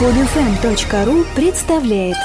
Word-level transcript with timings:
Podfm.ru 0.00 1.26
представляет 1.36 2.16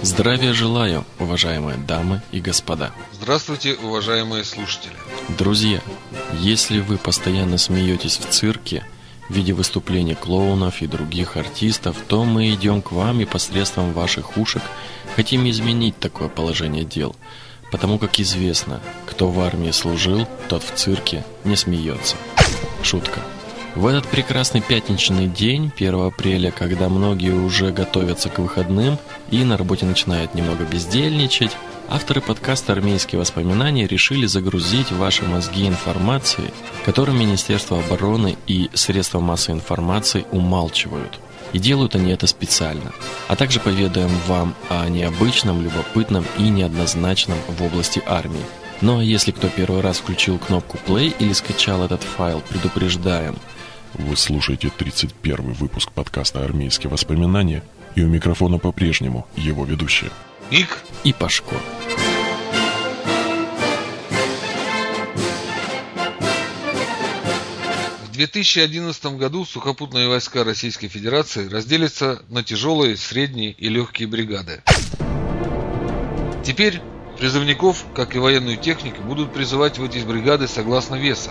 Здравия 0.00 0.54
желаю, 0.54 1.04
уважаемые 1.18 1.76
дамы 1.76 2.22
и 2.32 2.40
господа. 2.40 2.92
Здравствуйте, 3.12 3.74
уважаемые 3.74 4.44
слушатели. 4.44 4.94
Друзья, 5.36 5.82
если 6.38 6.80
вы 6.80 6.96
постоянно 6.96 7.58
смеетесь 7.58 8.16
в 8.16 8.30
цирке 8.30 8.86
в 9.28 9.34
виде 9.34 9.52
выступлений 9.52 10.14
клоунов 10.14 10.80
и 10.80 10.86
других 10.86 11.36
артистов, 11.36 11.98
то 12.08 12.24
мы 12.24 12.54
идем 12.54 12.80
к 12.80 12.92
вам 12.92 13.20
и 13.20 13.26
посредством 13.26 13.92
ваших 13.92 14.38
ушек 14.38 14.62
хотим 15.16 15.46
изменить 15.50 15.98
такое 15.98 16.28
положение 16.28 16.84
дел. 16.84 17.14
Потому 17.70 17.98
как 17.98 18.18
известно, 18.18 18.80
кто 19.06 19.28
в 19.28 19.40
армии 19.40 19.70
служил, 19.70 20.26
тот 20.48 20.62
в 20.62 20.74
цирке 20.74 21.24
не 21.44 21.56
смеется. 21.56 22.16
Шутка. 22.82 23.20
В 23.76 23.86
этот 23.86 24.08
прекрасный 24.08 24.60
пятничный 24.60 25.28
день, 25.28 25.70
1 25.76 25.94
апреля, 26.06 26.50
когда 26.50 26.88
многие 26.88 27.32
уже 27.32 27.70
готовятся 27.70 28.28
к 28.28 28.40
выходным 28.40 28.98
и 29.30 29.44
на 29.44 29.56
работе 29.56 29.86
начинают 29.86 30.34
немного 30.34 30.64
бездельничать, 30.64 31.56
авторы 31.88 32.20
подкаста 32.20 32.72
«Армейские 32.72 33.20
воспоминания» 33.20 33.86
решили 33.86 34.26
загрузить 34.26 34.90
ваши 34.90 35.22
мозги 35.24 35.68
информацией, 35.68 36.50
которую 36.84 37.16
Министерство 37.16 37.78
обороны 37.78 38.36
и 38.48 38.70
средства 38.74 39.20
массовой 39.20 39.58
информации 39.58 40.26
умалчивают. 40.32 41.20
И 41.52 41.58
делают 41.58 41.94
они 41.94 42.12
это 42.12 42.26
специально. 42.26 42.92
А 43.28 43.36
также 43.36 43.60
поведаем 43.60 44.10
вам 44.26 44.54
о 44.68 44.88
необычном, 44.88 45.62
любопытном 45.62 46.24
и 46.38 46.42
неоднозначном 46.42 47.38
в 47.48 47.62
области 47.62 48.02
армии. 48.06 48.44
Ну 48.80 48.98
а 48.98 49.04
если 49.04 49.30
кто 49.30 49.48
первый 49.48 49.80
раз 49.80 49.98
включил 49.98 50.38
кнопку 50.38 50.78
play 50.86 51.14
или 51.18 51.32
скачал 51.32 51.84
этот 51.84 52.02
файл, 52.02 52.42
предупреждаем– 52.48 53.36
вы 53.94 54.16
слушаете 54.16 54.70
31 54.70 55.52
выпуск 55.52 55.90
подкаста 55.92 56.44
«Армейские 56.44 56.90
воспоминания» 56.90 57.62
и 57.96 58.02
у 58.02 58.08
микрофона 58.08 58.58
по-прежнему 58.58 59.26
его 59.36 59.64
ведущие. 59.64 60.10
Ик 60.50 60.78
и 61.02 61.12
Пашко. 61.12 61.54
В 61.54 62.09
2011 68.20 69.16
году 69.16 69.46
сухопутные 69.46 70.06
войска 70.06 70.44
Российской 70.44 70.88
Федерации 70.88 71.48
разделятся 71.48 72.22
на 72.28 72.44
тяжелые, 72.44 72.98
средние 72.98 73.52
и 73.52 73.70
легкие 73.70 74.08
бригады. 74.08 74.62
Теперь 76.44 76.82
призывников, 77.18 77.86
как 77.94 78.14
и 78.14 78.18
военную 78.18 78.58
технику, 78.58 79.00
будут 79.00 79.32
призывать 79.32 79.78
в 79.78 79.84
эти 79.84 80.00
бригады 80.00 80.48
согласно 80.48 80.96
веса, 80.96 81.30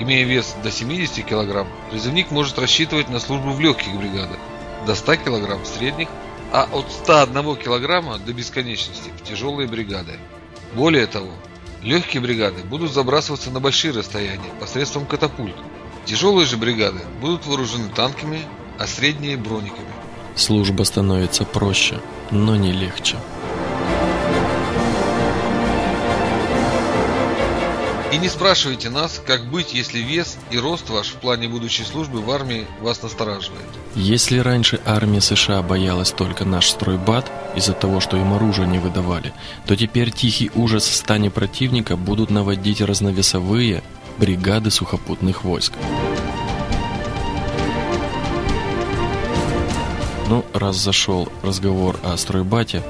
Имея 0.00 0.26
вес 0.26 0.56
до 0.64 0.72
70 0.72 1.24
кг, 1.24 1.68
призывник 1.92 2.32
может 2.32 2.58
рассчитывать 2.58 3.08
на 3.08 3.20
службу 3.20 3.52
в 3.52 3.60
легких 3.60 3.94
бригадах, 3.96 4.38
до 4.88 4.96
100 4.96 5.16
кг 5.18 5.62
в 5.62 5.66
средних, 5.66 6.08
а 6.50 6.68
от 6.72 6.90
101 6.90 7.54
кг 7.54 8.18
до 8.18 8.32
бесконечности 8.32 9.12
в 9.16 9.22
тяжелые 9.22 9.68
бригады. 9.68 10.18
Более 10.74 11.06
того, 11.06 11.30
легкие 11.80 12.20
бригады 12.20 12.64
будут 12.64 12.92
забрасываться 12.92 13.52
на 13.52 13.60
большие 13.60 13.92
расстояния 13.92 14.50
посредством 14.58 15.06
катапульт. 15.06 15.54
Тяжелые 16.04 16.46
же 16.46 16.56
бригады 16.56 17.00
будут 17.20 17.46
вооружены 17.46 17.88
танками, 17.88 18.42
а 18.78 18.86
средние 18.86 19.36
брониками. 19.36 19.88
Служба 20.36 20.82
становится 20.82 21.44
проще, 21.44 22.00
но 22.30 22.56
не 22.56 22.72
легче. 22.72 23.16
И 28.12 28.16
не 28.16 28.28
спрашивайте 28.28 28.90
нас, 28.90 29.20
как 29.26 29.44
быть, 29.46 29.74
если 29.74 29.98
вес 29.98 30.36
и 30.50 30.58
рост 30.58 30.88
ваш 30.88 31.08
в 31.08 31.14
плане 31.14 31.48
будущей 31.48 31.82
службы 31.82 32.20
в 32.20 32.30
армии 32.30 32.66
вас 32.80 33.02
настораживает. 33.02 33.66
Если 33.96 34.38
раньше 34.38 34.80
армия 34.84 35.20
США 35.20 35.62
боялась 35.62 36.12
только 36.12 36.44
наш 36.44 36.68
стройбат 36.68 37.30
из-за 37.56 37.72
того, 37.72 37.98
что 38.00 38.16
им 38.16 38.34
оружие 38.34 38.68
не 38.68 38.78
выдавали, 38.78 39.32
то 39.66 39.74
теперь 39.74 40.12
тихий 40.12 40.50
ужас 40.54 40.86
в 40.86 40.94
стане 40.94 41.30
противника 41.30 41.96
будут 41.96 42.30
наводить 42.30 42.80
разновесовые 42.80 43.82
бригады 44.18 44.70
сухопутных 44.70 45.44
войск. 45.44 45.72
Ну, 50.28 50.44
раз 50.54 50.76
зашел 50.76 51.28
разговор 51.42 51.98
о 52.02 52.16
стройбате, 52.16 52.82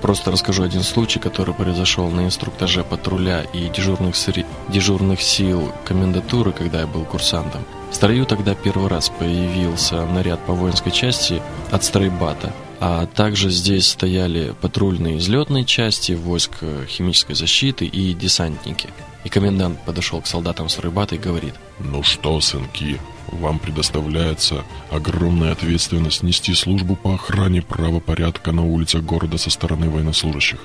Просто 0.00 0.30
расскажу 0.30 0.62
один 0.62 0.82
случай, 0.82 1.18
который 1.18 1.54
произошел 1.54 2.08
на 2.08 2.24
инструктаже 2.24 2.84
патруля 2.84 3.42
и 3.42 3.68
дежурных, 3.68 4.14
сри... 4.14 4.46
дежурных 4.68 5.20
сил 5.20 5.72
комендатуры, 5.84 6.52
когда 6.52 6.80
я 6.80 6.86
был 6.86 7.04
курсантом. 7.04 7.64
В 7.90 7.94
строю 7.94 8.26
тогда 8.26 8.54
первый 8.54 8.88
раз 8.88 9.08
появился 9.08 10.04
наряд 10.06 10.44
по 10.46 10.52
воинской 10.52 10.92
части 10.92 11.42
от 11.70 11.84
стройбата, 11.84 12.52
а 12.80 13.06
также 13.06 13.50
здесь 13.50 13.88
стояли 13.88 14.54
патрульные 14.60 15.18
излетные 15.18 15.64
части, 15.64 16.12
войск 16.12 16.52
химической 16.86 17.34
защиты 17.34 17.86
и 17.86 18.14
десантники. 18.14 18.88
И 19.24 19.28
комендант 19.28 19.84
подошел 19.84 20.20
к 20.20 20.26
солдатам 20.26 20.68
стройбата 20.68 21.16
и 21.16 21.18
говорит. 21.18 21.54
«Ну 21.80 22.02
что, 22.02 22.40
сынки, 22.40 23.00
вам 23.32 23.58
предоставляется 23.58 24.64
огромная 24.90 25.52
ответственность 25.52 26.22
нести 26.22 26.54
службу 26.54 26.94
по 26.94 27.14
охране 27.14 27.62
правопорядка 27.62 28.52
на 28.52 28.64
улицах 28.64 29.02
города 29.02 29.38
со 29.38 29.50
стороны 29.50 29.90
военнослужащих. 29.90 30.60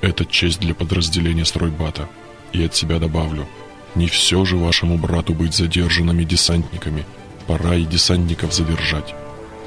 Это 0.00 0.24
честь 0.24 0.60
для 0.60 0.74
подразделения 0.74 1.44
стройбата. 1.44 2.08
И 2.52 2.64
от 2.64 2.74
себя 2.74 2.98
добавлю, 2.98 3.46
не 3.94 4.06
все 4.06 4.44
же 4.44 4.56
вашему 4.56 4.98
брату 4.98 5.34
быть 5.34 5.54
задержанными 5.54 6.24
десантниками. 6.24 7.04
Пора 7.46 7.76
и 7.76 7.84
десантников 7.84 8.52
задержать. 8.52 9.14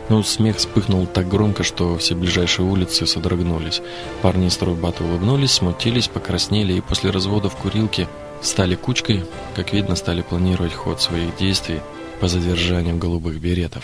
Ну, 0.10 0.24
смех 0.24 0.58
вспыхнул 0.58 1.08
так 1.08 1.28
громко, 1.30 1.64
что 1.64 1.98
все 1.98 2.16
ближайшие 2.16 2.66
улицы 2.66 3.08
содрогнулись. 3.08 3.82
Парни 4.22 4.48
из 4.48 4.54
стройбата 4.54 5.04
улыбнулись, 5.04 5.52
смутились, 5.52 6.08
покраснели 6.08 6.74
и 6.74 6.82
после 6.82 7.12
развода 7.12 7.50
в 7.50 7.56
курилке 7.56 8.08
стали 8.42 8.76
кучкой, 8.76 9.24
как 9.56 9.74
видно, 9.74 9.96
стали 9.96 10.22
планировать 10.22 10.74
ход 10.74 11.02
своих 11.02 11.36
действий 11.38 11.80
по 12.20 12.28
задержанию 12.28 12.98
голубых 12.98 13.40
беретов. 13.40 13.84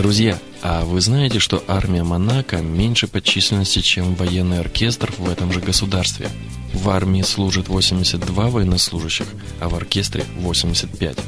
Друзья, 0.00 0.38
а 0.62 0.86
вы 0.86 1.02
знаете, 1.02 1.40
что 1.40 1.62
армия 1.68 2.02
Монако 2.02 2.62
меньше 2.62 3.06
по 3.06 3.20
численности, 3.20 3.80
чем 3.80 4.14
военный 4.14 4.58
оркестр 4.58 5.12
в 5.18 5.28
этом 5.28 5.52
же 5.52 5.60
государстве? 5.60 6.30
В 6.72 6.88
армии 6.88 7.20
служит 7.20 7.68
82 7.68 8.48
военнослужащих, 8.48 9.26
а 9.60 9.68
в 9.68 9.74
оркестре 9.74 10.24
85. 10.38 11.18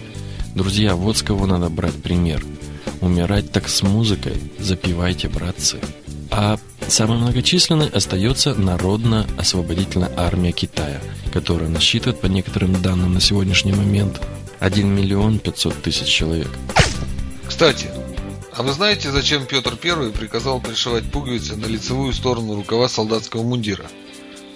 Друзья, 0.55 0.97
вот 0.97 1.19
с 1.19 1.23
кого 1.23 1.45
надо 1.45 1.69
брать 1.69 2.03
пример. 2.03 2.47
Умирать 3.03 3.53
так 3.53 3.69
с 3.69 3.83
музыкой, 3.83 4.41
запивайте, 4.59 5.29
братцы. 5.29 5.79
А 6.31 6.59
самой 6.89 7.19
многочисленной 7.19 7.91
остается 7.91 8.55
Народно-освободительная 8.55 10.13
армия 10.17 10.53
Китая, 10.53 11.03
которая 11.31 11.69
насчитывает, 11.69 12.23
по 12.23 12.27
некоторым 12.27 12.81
данным 12.81 13.13
на 13.13 13.21
сегодняшний 13.21 13.73
момент, 13.73 14.23
1 14.61 14.89
миллион 14.89 15.41
500 15.41 15.83
тысяч 15.83 16.07
человек. 16.07 16.49
Кстати, 17.47 17.89
а 18.57 18.63
вы 18.63 18.73
знаете, 18.73 19.11
зачем 19.11 19.47
Петр 19.47 19.79
I 19.83 20.11
приказал 20.11 20.61
пришивать 20.61 21.11
пуговицы 21.11 21.57
на 21.57 21.67
лицевую 21.67 22.13
сторону 22.13 22.55
рукава 22.55 22.89
солдатского 22.89 23.43
мундира? 23.43 23.87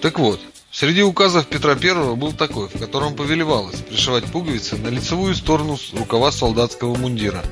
Так 0.03 0.19
вот, 0.19 0.41
среди 0.71 1.03
указов 1.03 1.47
Петра 1.47 1.73
I 1.73 2.15
был 2.15 2.33
такой, 2.33 2.69
в 2.69 2.79
котором 2.79 3.17
повелевалось 3.17 3.81
пришивать 3.81 4.25
пуговицы 4.25 4.77
на 4.77 4.89
лицевую 4.89 5.35
сторону 5.35 5.79
рукава 5.93 6.31
солдатского 6.31 6.95
мундира. 6.95 7.43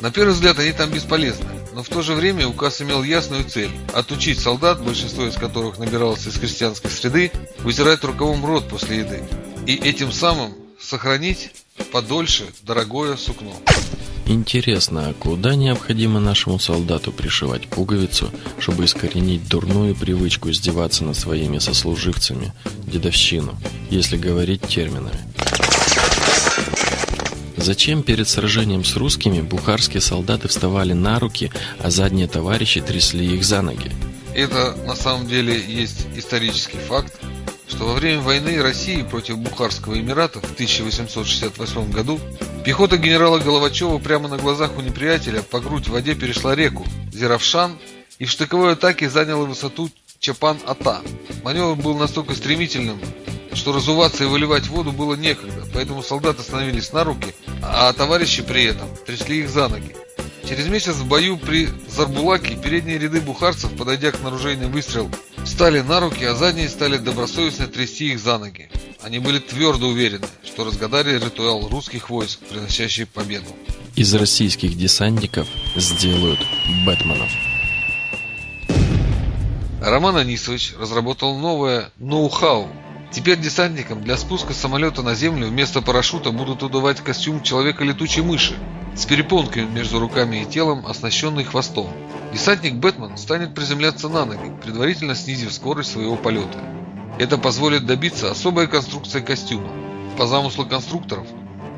На 0.00 0.10
первый 0.10 0.34
взгляд 0.34 0.58
они 0.58 0.72
там 0.72 0.90
бесполезны, 0.90 1.46
но 1.72 1.82
в 1.82 1.88
то 1.88 2.02
же 2.02 2.12
время 2.12 2.46
указ 2.46 2.82
имел 2.82 3.02
ясную 3.02 3.44
цель– 3.44 3.70
отучить 3.94 4.38
солдат, 4.38 4.82
большинство 4.82 5.26
из 5.26 5.34
которых 5.34 5.78
набиралось 5.78 6.26
из 6.26 6.38
крестьянской 6.38 6.90
среды, 6.90 7.32
вытирать 7.60 8.04
рукавом 8.04 8.44
рот 8.44 8.68
после 8.68 8.98
еды. 8.98 9.24
И 9.66 9.74
этим 9.74 10.12
самым 10.12 10.54
сохранить 10.78 11.52
подольше 11.90 12.44
дорогое 12.62 13.16
сукно. 13.16 13.56
Интересно, 14.28 15.08
а 15.08 15.14
куда 15.14 15.54
необходимо 15.54 16.18
нашему 16.18 16.58
солдату 16.58 17.12
пришивать 17.12 17.68
пуговицу, 17.68 18.32
чтобы 18.58 18.84
искоренить 18.84 19.48
дурную 19.48 19.94
привычку 19.94 20.50
издеваться 20.50 21.04
над 21.04 21.16
своими 21.16 21.58
сослуживцами, 21.58 22.52
дедовщину, 22.86 23.56
если 23.88 24.16
говорить 24.16 24.62
терминами? 24.62 25.20
Зачем 27.56 28.02
перед 28.02 28.28
сражением 28.28 28.84
с 28.84 28.96
русскими 28.96 29.40
бухарские 29.42 30.00
солдаты 30.00 30.48
вставали 30.48 30.92
на 30.92 31.20
руки, 31.20 31.52
а 31.78 31.90
задние 31.90 32.26
товарищи 32.26 32.80
трясли 32.80 33.34
их 33.34 33.44
за 33.44 33.62
ноги? 33.62 33.92
Это 34.34 34.76
на 34.86 34.96
самом 34.96 35.28
деле 35.28 35.58
есть 35.66 36.06
исторический 36.16 36.78
факт, 36.78 37.14
что 37.68 37.86
во 37.86 37.94
время 37.94 38.20
войны 38.20 38.62
России 38.62 39.02
против 39.02 39.38
Бухарского 39.38 39.98
Эмирата 39.98 40.40
в 40.40 40.44
1868 40.44 41.90
году 41.90 42.20
пехота 42.64 42.96
генерала 42.96 43.38
Головачева 43.38 43.98
прямо 43.98 44.28
на 44.28 44.38
глазах 44.38 44.76
у 44.76 44.80
неприятеля 44.80 45.42
по 45.42 45.60
грудь 45.60 45.88
в 45.88 45.92
воде 45.92 46.14
перешла 46.14 46.54
реку 46.54 46.86
Зеравшан 47.12 47.78
и 48.18 48.24
в 48.24 48.30
штыковой 48.30 48.72
атаке 48.72 49.10
заняла 49.10 49.44
высоту 49.44 49.90
Чапан-Ата. 50.20 51.02
Маневр 51.42 51.76
был 51.76 51.96
настолько 51.96 52.34
стремительным, 52.34 53.00
что 53.52 53.72
разуваться 53.72 54.24
и 54.24 54.26
выливать 54.26 54.68
воду 54.68 54.92
было 54.92 55.14
некогда, 55.14 55.64
поэтому 55.72 56.02
солдаты 56.02 56.42
становились 56.42 56.92
на 56.92 57.04
руки, 57.04 57.34
а 57.62 57.92
товарищи 57.92 58.42
при 58.42 58.64
этом 58.64 58.88
трясли 59.06 59.40
их 59.40 59.50
за 59.50 59.68
ноги. 59.68 59.94
Через 60.48 60.68
месяц 60.68 60.94
в 60.94 61.06
бою 61.06 61.38
при 61.38 61.68
Зарбулаке 61.88 62.56
передние 62.56 62.98
ряды 62.98 63.20
бухарцев, 63.20 63.76
подойдя 63.76 64.12
к 64.12 64.22
наружейный 64.22 64.68
выстрел, 64.68 65.10
встали 65.46 65.80
на 65.80 66.00
руки, 66.00 66.24
а 66.24 66.34
задние 66.34 66.68
стали 66.68 66.98
добросовестно 66.98 67.66
трясти 67.66 68.12
их 68.12 68.18
за 68.18 68.38
ноги. 68.38 68.68
Они 69.02 69.18
были 69.18 69.38
твердо 69.38 69.88
уверены, 69.88 70.26
что 70.44 70.64
разгадали 70.64 71.18
ритуал 71.18 71.68
русских 71.68 72.10
войск, 72.10 72.40
приносящий 72.40 73.06
победу. 73.06 73.46
Из 73.94 74.12
российских 74.14 74.76
десантников 74.76 75.46
сделают 75.76 76.40
Бэтменов. 76.84 77.30
Роман 79.80 80.16
Анисович 80.16 80.74
разработал 80.78 81.38
новое 81.38 81.90
ноу-хау. 81.98 82.68
Теперь 83.12 83.38
десантникам 83.38 84.02
для 84.02 84.16
спуска 84.16 84.52
самолета 84.52 85.02
на 85.02 85.14
землю 85.14 85.46
вместо 85.46 85.80
парашюта 85.80 86.32
будут 86.32 86.64
удавать 86.64 87.00
костюм 87.00 87.42
человека-летучей 87.42 88.22
мыши 88.22 88.56
с 88.96 89.04
перепонками 89.04 89.66
между 89.66 90.00
руками 90.00 90.42
и 90.42 90.46
телом, 90.46 90.86
оснащенный 90.86 91.44
хвостом. 91.44 91.88
Десантник 92.32 92.74
Бэтмен 92.74 93.16
станет 93.16 93.54
приземляться 93.54 94.08
на 94.08 94.24
ноги, 94.24 94.52
предварительно 94.62 95.14
снизив 95.14 95.52
скорость 95.52 95.92
своего 95.92 96.16
полета. 96.16 96.58
Это 97.18 97.38
позволит 97.38 97.86
добиться 97.86 98.30
особой 98.30 98.66
конструкции 98.66 99.20
костюма. 99.20 99.70
По 100.18 100.26
замыслу 100.26 100.64
конструкторов, 100.64 101.26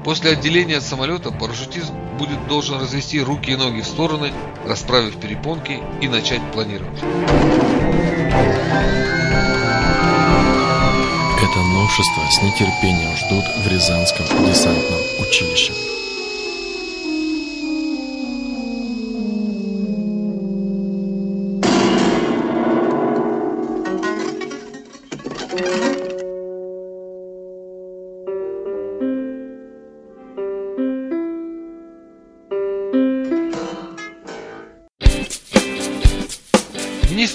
после 0.04 0.32
отделения 0.32 0.76
от 0.78 0.84
самолета 0.84 1.32
парашютист 1.32 1.92
будет 2.18 2.46
должен 2.48 2.80
развести 2.80 3.20
руки 3.20 3.50
и 3.50 3.56
ноги 3.56 3.80
в 3.80 3.86
стороны, 3.86 4.32
расправив 4.64 5.16
перепонки 5.16 5.80
и 6.00 6.08
начать 6.08 6.42
планировать. 6.52 7.02
Это 11.40 11.60
новшество 11.60 12.22
с 12.30 12.42
нетерпением 12.42 13.16
ждут 13.16 13.44
в 13.64 13.68
Рязанском 13.68 14.26
десантном 14.44 15.00
училище. 15.20 15.97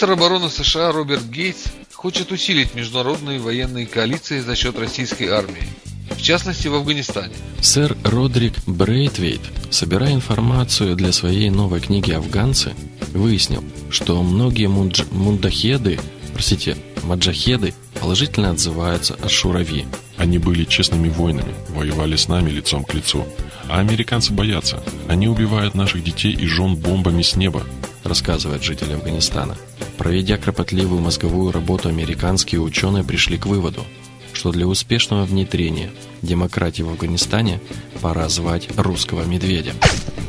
Министр 0.04 0.22
обороны 0.22 0.50
США 0.50 0.92
Роберт 0.92 1.24
Гейтс 1.30 1.68
хочет 1.94 2.34
усилить 2.34 2.76
международные 2.76 3.40
военные 3.40 3.86
коалиции 3.86 4.42
за 4.42 4.54
счет 4.54 4.78
российской 4.78 5.30
армии, 5.30 5.64
в 6.10 6.22
частности 6.22 6.68
в 6.68 6.76
Афганистане. 6.76 7.34
Сэр 7.62 7.96
Родрик 8.04 8.54
Брейтвейт, 8.68 9.40
собирая 9.70 10.14
информацию 10.14 10.98
для 10.98 11.14
своей 11.14 11.50
новой 11.50 11.80
книги 11.80 12.12
«Афганцы», 12.12 12.74
выяснил, 13.14 13.64
что 13.90 14.22
многие 14.22 14.68
мундж... 14.68 15.04
мундахеды, 15.12 15.98
простите, 16.34 16.76
маджахеды 17.04 17.74
положительно 18.02 18.50
отзываются 18.50 19.16
о 19.24 19.30
Шурави. 19.30 19.86
Они 20.18 20.38
были 20.38 20.66
честными 20.66 21.08
воинами, 21.08 21.56
воевали 21.70 22.18
с 22.18 22.28
нами 22.28 22.50
лицом 22.50 22.84
к 22.84 22.94
лицу. 22.94 23.26
А 23.70 23.80
американцы 23.80 24.34
боятся. 24.34 24.84
Они 25.08 25.30
убивают 25.30 25.76
наших 25.76 26.04
детей 26.04 26.34
и 26.34 26.46
жен 26.46 26.76
бомбами 26.76 27.22
с 27.22 27.38
неба, 27.38 27.64
рассказывает 28.04 28.64
житель 28.64 28.94
Афганистана. 28.94 29.58
Проведя 29.98 30.38
кропотливую 30.38 31.02
мозговую 31.02 31.52
работу, 31.52 31.90
американские 31.90 32.62
ученые 32.62 33.04
пришли 33.04 33.38
к 33.38 33.46
выводу, 33.46 33.86
что 34.34 34.52
для 34.52 34.68
успешного 34.68 35.26
внедрения 35.26 35.92
демократии 36.22 36.82
в 36.82 36.90
Афганистане 36.90 37.60
пора 38.02 38.28
звать 38.30 38.68
русского 38.78 39.24
медведя. 39.24 39.74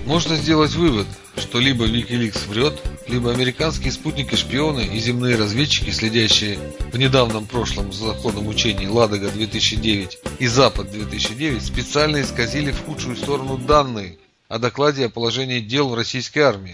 Можно 0.06 0.36
сделать 0.36 0.74
вывод, 0.74 1.06
что 1.36 1.58
либо 1.58 1.86
Wikileaks 1.86 2.48
врет, 2.48 2.74
либо 3.08 3.32
американские 3.32 3.90
спутники-шпионы 3.90 4.82
и 4.82 4.98
земные 4.98 5.36
разведчики, 5.36 5.90
следящие 5.90 6.58
в 6.92 6.98
недавнем 6.98 7.46
прошлом 7.46 7.92
за 7.92 8.12
ходом 8.12 8.46
учений 8.48 8.86
«Ладога-2009» 8.86 10.10
и 10.38 10.46
«Запад-2009», 10.46 11.60
специально 11.60 12.20
исказили 12.20 12.70
в 12.70 12.84
худшую 12.84 13.16
сторону 13.16 13.56
данные 13.56 14.18
о 14.48 14.58
докладе 14.58 15.06
о 15.06 15.08
положении 15.08 15.60
дел 15.60 15.88
в 15.88 15.94
российской 15.94 16.40
армии. 16.40 16.72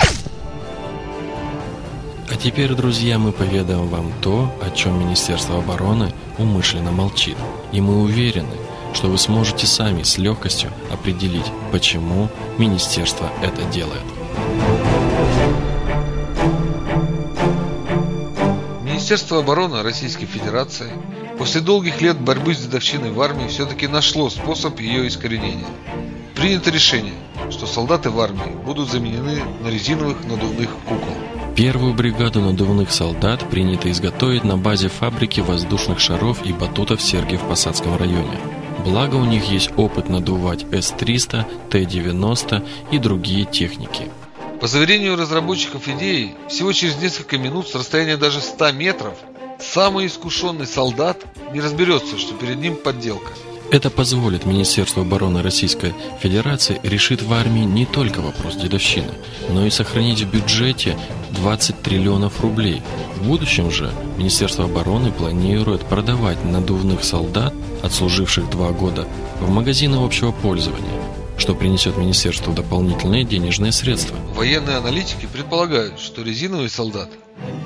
А 2.31 2.37
теперь, 2.37 2.73
друзья, 2.75 3.19
мы 3.19 3.33
поведаем 3.33 3.89
вам 3.89 4.13
то, 4.21 4.55
о 4.63 4.71
чем 4.71 5.01
Министерство 5.01 5.59
обороны 5.59 6.13
умышленно 6.39 6.93
молчит. 6.93 7.37
И 7.73 7.81
мы 7.81 8.03
уверены, 8.03 8.55
что 8.95 9.09
вы 9.09 9.19
сможете 9.19 9.67
сами 9.67 10.05
с 10.05 10.17
легкостью 10.17 10.71
определить, 10.93 11.47
почему 11.73 12.29
Министерство 12.57 13.29
это 13.43 13.65
делает. 13.65 14.05
Министерство 18.85 19.41
обороны 19.41 19.83
Российской 19.83 20.27
Федерации 20.27 20.93
после 21.37 21.61
долгих 21.61 22.01
лет 22.01 22.21
борьбы 22.21 22.55
с 22.55 22.61
дедовщиной 22.61 23.11
в 23.11 23.21
армии 23.21 23.49
все-таки 23.49 23.89
нашло 23.89 24.31
способ 24.31 24.79
ее 24.79 25.09
искоренения. 25.09 25.67
Принято 26.37 26.71
решение, 26.71 27.15
что 27.51 27.67
солдаты 27.67 28.11
в 28.11 28.21
армии 28.21 28.55
будут 28.65 28.89
заменены 28.89 29.43
на 29.63 29.67
резиновых 29.67 30.25
надувных 30.27 30.71
кукол. 30.87 31.40
Первую 31.61 31.93
бригаду 31.93 32.41
надувных 32.41 32.91
солдат 32.91 33.51
принято 33.51 33.91
изготовить 33.91 34.45
на 34.45 34.57
базе 34.57 34.89
фабрики 34.89 35.41
воздушных 35.41 36.01
шаров 36.01 36.43
и 36.47 36.55
батутов 36.55 37.01
в 37.01 37.03
Сергиев-Посадском 37.03 37.99
районе. 37.99 38.39
Благо 38.83 39.17
у 39.17 39.27
них 39.27 39.45
есть 39.45 39.71
опыт 39.77 40.09
надувать 40.09 40.65
С-300, 40.73 41.45
Т-90 41.69 42.67
и 42.93 42.99
другие 42.99 43.45
техники. 43.45 44.11
По 44.59 44.69
заверению 44.69 45.17
разработчиков 45.17 45.87
идеи, 45.87 46.35
всего 46.49 46.73
через 46.73 46.97
несколько 46.97 47.37
минут 47.37 47.69
с 47.69 47.75
расстояния 47.75 48.17
даже 48.17 48.41
100 48.41 48.73
метров 48.73 49.19
самый 49.59 50.07
искушенный 50.07 50.67
солдат 50.67 51.27
не 51.53 51.61
разберется, 51.61 52.17
что 52.17 52.33
перед 52.33 52.57
ним 52.57 52.75
подделка. 52.75 53.33
Это 53.71 53.89
позволит 53.89 54.47
Министерству 54.47 55.03
обороны 55.03 55.43
Российской 55.43 55.95
Федерации 56.19 56.81
решить 56.83 57.23
в 57.23 57.33
армии 57.33 57.61
не 57.61 57.87
только 57.87 58.21
вопрос 58.21 58.57
дедовщины, 58.57 59.13
но 59.49 59.65
и 59.65 59.71
сохранить 59.71 60.23
в 60.23 60.29
бюджете 60.29 60.99
20 61.31 61.81
триллионов 61.81 62.41
рублей. 62.41 62.83
В 63.15 63.29
будущем 63.29 63.71
же 63.71 63.93
Министерство 64.17 64.65
обороны 64.65 65.13
планирует 65.13 65.83
продавать 65.83 66.45
надувных 66.45 67.05
солдат, 67.05 67.55
отслуживших 67.85 68.51
два 68.51 68.73
года, 68.73 69.07
в 69.41 69.49
магазины 69.49 70.05
общего 70.05 70.33
пользования, 70.33 71.01
что 71.39 71.55
принесет 71.55 71.97
министерству 71.97 72.53
дополнительные 72.53 73.25
денежные 73.25 73.71
средства. 73.71 74.17
Военные 74.35 74.79
аналитики 74.79 75.29
предполагают, 75.33 76.01
что 76.01 76.23
резиновый 76.23 76.71
солдат 76.71 77.11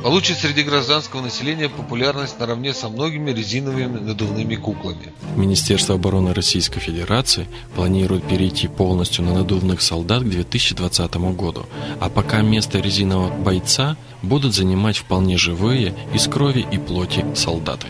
получит 0.03 0.39
среди 0.39 0.63
гражданского 0.63 1.23
населения 1.23 1.69
популярность 1.69 2.39
наравне 2.39 2.75
со 2.75 2.89
многими 2.91 3.31
резиновыми 3.31 3.99
надувными 3.99 4.55
куклами. 4.55 5.13
Министерство 5.35 5.95
обороны 5.95 6.35
Российской 6.35 6.81
Федерации 6.81 7.47
планирует 7.75 8.29
перейти 8.29 8.69
полностью 8.69 9.25
на 9.25 9.33
надувных 9.33 9.81
солдат 9.81 10.23
к 10.23 10.29
2020 10.29 11.15
году, 11.35 11.67
а 12.01 12.11
пока 12.11 12.43
место 12.43 12.81
резинового 12.81 13.35
бойца 13.35 13.97
будут 14.23 14.55
занимать 14.55 14.99
вполне 14.99 15.39
живые 15.39 15.95
из 16.13 16.29
крови 16.29 16.67
и 16.71 16.79
плоти 16.79 17.25
солдаты. 17.35 17.87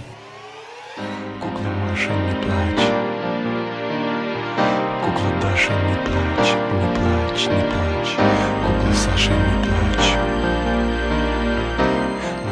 Кукла 1.41 1.69
Маша, 1.91 2.11
не 2.11 2.35
плачь. 2.45 2.89
Кукла 5.05 5.41
Даша, 5.43 5.73
не 5.73 5.97
плачь, 6.07 6.55
не 6.73 6.95
плачь, 6.95 7.47
не 7.47 7.63
плачь. 7.71 8.54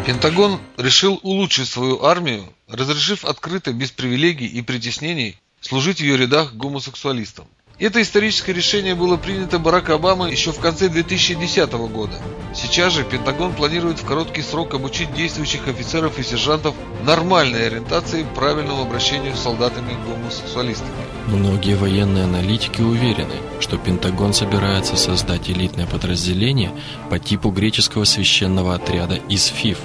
Пентагон 0.03 0.61
решил 0.77 1.21
улучшить 1.23 1.69
свою 1.69 2.03
армию, 2.03 2.53
разрешив 2.67 3.25
открыто, 3.25 3.73
без 3.73 3.93
привилегий 3.93 4.47
и 4.49 4.61
притеснений, 4.61 5.39
служить 5.61 5.99
в 5.99 6.03
ее 6.03 6.17
рядах 6.17 6.55
гомосексуалистам. 6.55 7.47
Это 7.79 8.01
историческое 8.01 8.53
решение 8.53 8.95
было 8.95 9.17
принято 9.17 9.59
Бараком 9.59 9.97
Обамой 9.97 10.31
еще 10.31 10.53
в 10.53 10.61
конце 10.61 10.89
2010 10.89 11.73
года. 11.73 12.13
Сейчас 12.55 12.93
же 12.93 13.03
Пентагон 13.03 13.55
планирует 13.55 13.99
в 13.99 14.05
короткий 14.05 14.43
срок 14.43 14.75
обучить 14.75 15.13
действующих 15.15 15.67
офицеров 15.67 16.19
и 16.19 16.23
сержантов 16.23 16.75
нормальной 17.05 17.67
ориентации 17.67 18.27
правильному 18.37 18.83
обращению 18.83 19.35
с 19.35 19.41
солдатами-гомосексуалистами. 19.41 20.91
Многие 21.27 21.75
военные 21.75 22.25
аналитики 22.25 22.83
уверены, 22.83 23.35
что 23.59 23.79
Пентагон 23.79 24.33
собирается 24.35 24.97
создать 24.97 25.51
элитное 25.51 25.87
подразделение 25.87 26.73
по 27.11 27.19
типу 27.19 27.51
греческого 27.51 28.05
священного 28.05 28.75
отряда 28.75 29.17
из 29.29 29.47
ФИФ. 29.47 29.79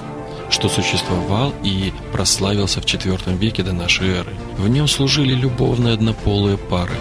что 0.49 0.69
существовал 0.69 1.53
и 1.63 1.91
прославился 2.13 2.79
в 2.81 2.85
IV 2.85 3.37
веке 3.37 3.63
до 3.63 3.73
нашей 3.73 4.07
эры. 4.07 4.33
В 4.57 4.69
нем 4.69 4.87
служили 4.87 5.33
любовные 5.33 5.93
однополые 5.93 6.57
пары, 6.57 6.95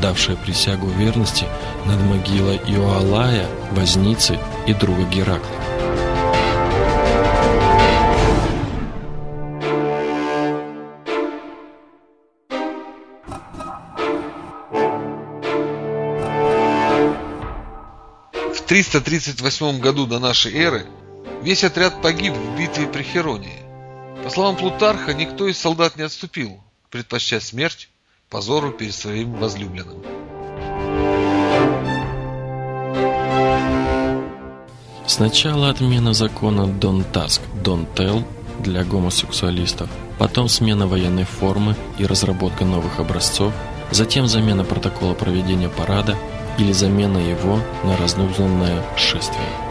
давшие 0.00 0.36
присягу 0.36 0.88
верности 0.88 1.46
над 1.86 2.00
могилой 2.02 2.56
Иоалая, 2.56 3.48
Возницы 3.72 4.38
и 4.66 4.74
друга 4.74 5.02
Геракла. 5.04 5.48
В 18.54 18.62
338 18.68 19.80
году 19.80 20.06
до 20.06 20.18
нашей 20.18 20.54
эры 20.54 20.86
весь 21.42 21.64
отряд 21.64 22.02
погиб 22.02 22.34
в 22.34 22.58
битве 22.58 22.86
при 22.86 23.02
Херонии. 23.02 23.62
По 24.22 24.30
словам 24.30 24.56
Плутарха, 24.56 25.14
никто 25.14 25.48
из 25.48 25.58
солдат 25.58 25.96
не 25.96 26.02
отступил, 26.02 26.62
предпочтя 26.90 27.40
смерть 27.40 27.88
позору 28.30 28.72
перед 28.72 28.94
своим 28.94 29.32
возлюбленным. 29.34 30.02
Сначала 35.06 35.70
отмена 35.70 36.12
закона 36.12 36.62
Don't 36.62 37.10
Task, 37.12 37.40
Don't 37.64 37.86
Tell 37.96 38.24
для 38.60 38.84
гомосексуалистов, 38.84 39.88
потом 40.18 40.48
смена 40.48 40.86
военной 40.86 41.24
формы 41.24 41.74
и 41.98 42.04
разработка 42.06 42.64
новых 42.64 43.00
образцов, 43.00 43.52
затем 43.90 44.26
замена 44.26 44.64
протокола 44.64 45.14
проведения 45.14 45.68
парада 45.68 46.16
или 46.58 46.72
замена 46.72 47.18
его 47.18 47.58
на 47.84 47.96
разнузданное 47.96 48.84
шествие. 48.96 49.67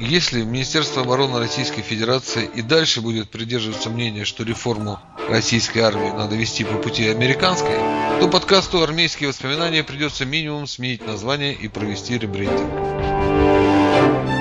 Если 0.00 0.42
Министерство 0.42 1.02
обороны 1.02 1.38
Российской 1.38 1.82
Федерации 1.82 2.48
и 2.54 2.62
дальше 2.62 3.02
будет 3.02 3.28
придерживаться 3.28 3.90
мнения, 3.90 4.24
что 4.24 4.44
реформу 4.44 4.98
российской 5.28 5.80
армии 5.80 6.08
надо 6.08 6.36
вести 6.36 6.64
по 6.64 6.78
пути 6.78 7.06
американской, 7.06 7.76
то 8.18 8.26
подкасту 8.26 8.82
«Армейские 8.82 9.28
воспоминания» 9.28 9.84
придется 9.84 10.24
минимум 10.24 10.66
сменить 10.66 11.06
название 11.06 11.52
и 11.52 11.68
провести 11.68 12.16
ребрендинг. 12.16 14.39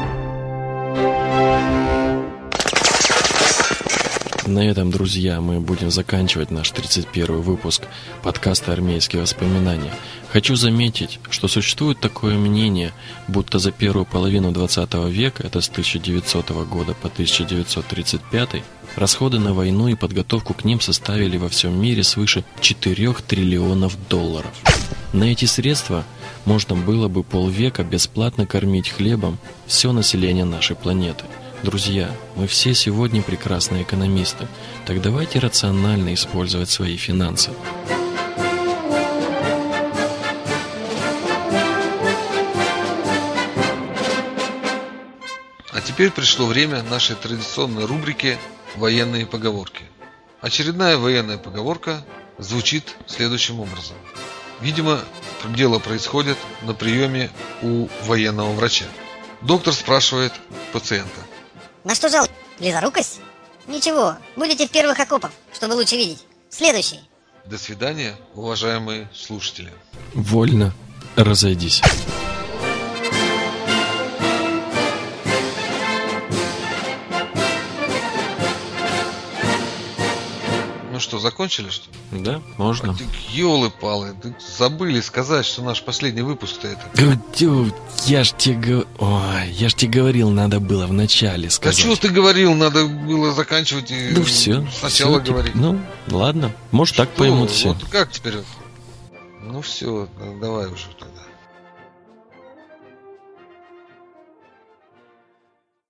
На 4.50 4.68
этом, 4.68 4.89
друзья, 4.89 5.41
мы 5.41 5.60
будем 5.60 5.91
заканчивать 5.91 6.50
наш 6.50 6.72
31 6.72 7.41
выпуск 7.41 7.84
подкаста 8.24 8.74
«Армейские 8.74 9.22
воспоминания». 9.22 9.94
Хочу 10.34 10.56
заметить, 10.56 11.20
что 11.29 11.48
существует 11.48 12.00
такое 12.00 12.36
мнение, 12.36 12.91
будто 13.27 13.60
за 13.60 13.72
первую 13.72 14.06
половину 14.06 14.51
20 14.51 14.91
века, 15.12 15.44
это 15.46 15.62
с 15.62 15.70
1900 15.70 16.50
года 16.68 16.96
по 16.96 17.10
1935, 17.10 18.63
расходы 18.96 19.38
на 19.38 19.53
войну 19.53 19.88
и 19.88 19.94
подготовку 19.94 20.56
к 20.56 20.65
ним 20.65 20.82
составили 20.82 21.38
во 21.38 21.50
всем 21.50 21.79
мире 21.79 22.01
свыше 22.03 22.44
4 22.60 23.13
триллионов 23.27 23.96
долларов. 24.10 24.51
На 25.13 25.25
эти 25.25 25.46
средства 25.46 26.06
можно 26.46 26.75
было 26.75 27.08
бы 27.08 27.22
полвека 27.22 27.84
бесплатно 27.84 28.48
кормить 28.48 28.89
хлебом 28.89 29.38
все 29.68 29.91
население 29.91 30.46
нашей 30.46 30.75
планеты– 30.75 31.25
Друзья, 31.63 32.16
мы 32.38 32.48
все 32.48 32.74
сегодня 32.74 33.22
прекрасные 33.22 33.84
экономисты, 33.84 34.48
так 34.86 35.01
давайте 35.01 35.39
рационально 35.39 36.13
использовать 36.13 36.70
свои 36.70 36.96
финансы. 36.96 37.51
А 45.74 45.82
теперь 45.86 46.12
пришло 46.12 46.46
время 46.46 46.82
нашей 46.84 47.18
традиционной 47.18 47.86
рубрики 47.86 48.38
«Военные 48.78 49.25
поговорки». 49.25 49.84
Очередная 50.39 50.98
военная 50.98 51.38
поговорка 51.38 52.06
звучит 52.38 52.96
следующим 53.06 53.60
образом. 53.60 53.98
Видимо, 54.62 55.01
дело 55.50 55.80
происходит 55.80 56.38
на 56.62 56.74
приеме 56.74 57.30
у 57.62 57.89
военного 58.06 58.54
врача. 58.54 58.86
Доктор 59.42 59.74
спрашивает 59.74 60.32
пациента. 60.72 61.20
На 61.83 61.95
что 61.95 62.09
жал? 62.09 62.27
Близорукость? 62.59 63.21
Ничего, 63.67 64.15
будете 64.36 64.67
в 64.67 64.71
первых 64.71 65.00
окопах, 65.00 65.31
чтобы 65.53 65.74
лучше 65.74 65.95
видеть. 65.95 66.25
Следующий. 66.50 67.00
До 67.45 67.57
свидания, 67.57 68.15
уважаемые 68.36 69.09
слушатели. 69.13 69.71
Вольно 70.13 70.74
разойдись. 71.15 71.81
Что, 81.10 81.20
закончили 81.20 81.70
что 81.70 81.89
ли? 82.12 82.22
Да, 82.24 82.42
можно. 82.58 82.96
Елы-палы, 83.32 84.13
забыли 84.58 85.01
сказать, 85.01 85.46
что 85.46 85.63
наш 85.63 85.82
последний 85.82 86.22
выпуск-то 86.22 86.68
это. 86.68 86.82
Я 88.06 88.24
ж 88.24 88.32
тебе 88.38 88.86
Ой, 89.00 89.50
я 89.51 89.70
ж 89.70 89.74
тебе 89.74 89.92
говорил, 90.00 90.30
надо 90.30 90.60
было 90.60 90.86
в 90.86 90.94
начале 90.94 91.48
А 91.48 91.51
сказать. 91.51 91.80
что 91.80 91.96
ты 91.96 92.10
говорил, 92.10 92.54
надо 92.54 92.86
было 92.86 93.34
заканчивать 93.34 93.89
и 93.92 94.10
Ну 94.12 94.24
все. 94.24 94.66
сначала 94.80 95.20
всё, 95.22 95.34
говорить. 95.34 95.56
Ну, 95.56 95.82
ладно. 96.10 96.54
Может, 96.72 96.96
так 96.96 97.10
Что? 97.10 97.18
поймут 97.20 97.50
все. 97.50 97.70
Вот 97.70 97.84
как 97.89 98.12
теперь? 98.12 98.36
Ну 99.42 99.62
все, 99.62 100.08
давай 100.39 100.68
уже 100.68 100.86
тогда. 101.00 101.22